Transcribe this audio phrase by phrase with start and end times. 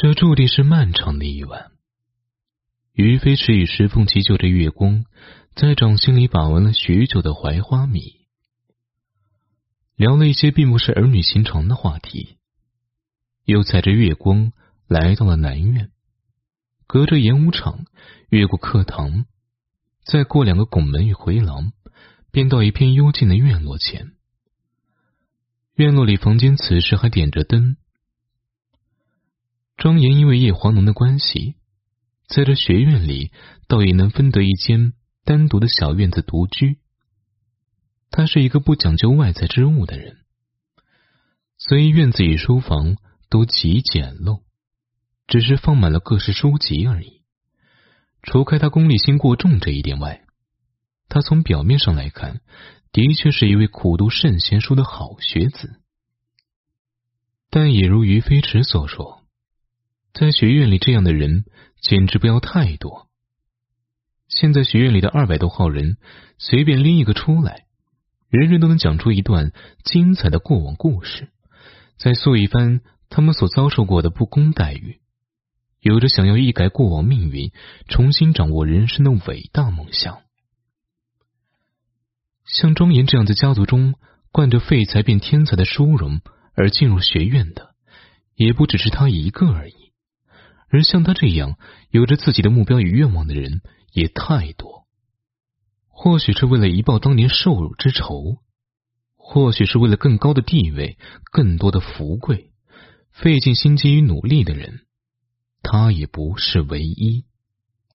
[0.00, 1.72] 这注定是漫长的一晚。
[2.92, 5.04] 于飞驰与石凤琪就着月光，
[5.56, 8.28] 在掌心里把玩了许久的槐花米，
[9.96, 12.36] 聊了一些并不是儿女情长的话题，
[13.44, 14.52] 又踩着月光
[14.86, 15.90] 来到了南院，
[16.86, 17.84] 隔着演武场，
[18.28, 19.26] 越过课堂，
[20.04, 21.72] 再过两个拱门与回廊，
[22.30, 24.12] 便到一片幽静的院落前。
[25.74, 27.76] 院落里房间此时还点着灯。
[29.88, 31.54] 庄严因为叶黄龙的关系，
[32.26, 33.32] 在这学院里
[33.68, 34.92] 倒也能分得一间
[35.24, 36.76] 单独的小院子独居。
[38.10, 40.18] 他是一个不讲究外在之物的人，
[41.56, 42.98] 所以院子与书房
[43.30, 44.42] 都极简陋，
[45.26, 47.22] 只是放满了各式书籍而已。
[48.22, 50.26] 除开他功利心过重这一点外，
[51.08, 52.42] 他从表面上来看，
[52.92, 55.80] 的确是一位苦读圣贤书的好学子。
[57.48, 59.26] 但也如于飞驰所说。
[60.18, 61.44] 在学院里，这样的人
[61.80, 63.06] 简直不要太多。
[64.26, 65.96] 现在学院里的二百多号人，
[66.38, 67.66] 随便拎一个出来，
[68.28, 69.52] 人人都能讲出一段
[69.84, 71.28] 精彩的过往故事，
[71.98, 74.98] 再诉一番他们所遭受过的不公待遇，
[75.80, 77.52] 有着想要一改过往命运、
[77.86, 80.22] 重新掌握人生的伟大梦想。
[82.44, 83.94] 像庄严这样在家族中
[84.32, 86.20] 惯着废材变天才的殊荣
[86.54, 87.76] 而进入学院的，
[88.34, 89.87] 也不只是他一个而已。
[90.70, 91.56] 而像他这样
[91.90, 94.86] 有着自己的目标与愿望的人也太多，
[95.88, 98.38] 或许是为了一报当年受辱之仇，
[99.16, 102.50] 或许是为了更高的地位、更多的富贵，
[103.10, 104.80] 费尽心机与努力的人，
[105.62, 107.24] 他也不是唯一。